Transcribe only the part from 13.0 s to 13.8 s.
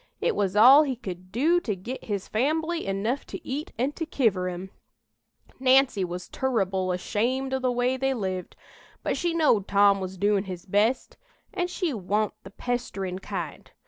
kind.